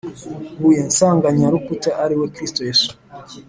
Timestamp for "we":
2.19-2.25